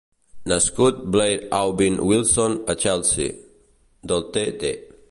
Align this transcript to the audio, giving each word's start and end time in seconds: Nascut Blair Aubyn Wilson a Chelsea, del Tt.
Nascut 0.51 1.03
Blair 1.15 1.47
Aubyn 1.59 2.01
Wilson 2.11 2.59
a 2.67 2.73
Chelsea, 2.85 3.31
del 4.03 4.31
Tt. 4.39 4.77